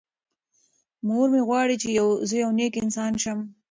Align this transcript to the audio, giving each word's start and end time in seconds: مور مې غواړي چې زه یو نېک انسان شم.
مور 1.07 1.27
مې 1.33 1.41
غواړي 1.47 1.75
چې 1.81 1.87
زه 2.29 2.35
یو 2.43 2.51
نېک 2.57 2.73
انسان 2.83 3.13
شم. 3.23 3.39